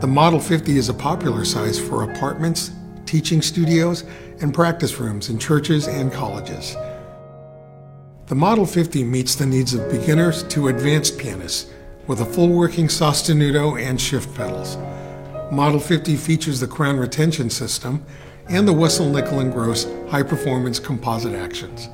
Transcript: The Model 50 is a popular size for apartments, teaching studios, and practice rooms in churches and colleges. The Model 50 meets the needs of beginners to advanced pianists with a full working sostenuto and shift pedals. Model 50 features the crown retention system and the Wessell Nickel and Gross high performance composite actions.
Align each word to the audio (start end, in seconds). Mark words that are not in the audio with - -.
The 0.00 0.06
Model 0.06 0.40
50 0.40 0.78
is 0.78 0.88
a 0.88 0.94
popular 0.94 1.44
size 1.44 1.78
for 1.78 2.04
apartments, 2.04 2.70
teaching 3.04 3.42
studios, 3.42 4.04
and 4.40 4.54
practice 4.54 4.98
rooms 4.98 5.28
in 5.28 5.38
churches 5.38 5.88
and 5.88 6.10
colleges. 6.10 6.74
The 8.24 8.34
Model 8.34 8.64
50 8.64 9.04
meets 9.04 9.34
the 9.34 9.44
needs 9.44 9.74
of 9.74 9.90
beginners 9.90 10.42
to 10.44 10.68
advanced 10.68 11.18
pianists 11.18 11.70
with 12.06 12.22
a 12.22 12.24
full 12.24 12.48
working 12.48 12.86
sostenuto 12.86 13.78
and 13.78 14.00
shift 14.00 14.34
pedals. 14.34 14.78
Model 15.52 15.80
50 15.80 16.16
features 16.16 16.60
the 16.60 16.66
crown 16.66 16.96
retention 16.96 17.50
system 17.50 18.02
and 18.48 18.66
the 18.66 18.72
Wessell 18.72 19.12
Nickel 19.12 19.40
and 19.40 19.52
Gross 19.52 19.86
high 20.08 20.22
performance 20.22 20.78
composite 20.78 21.34
actions. 21.34 21.90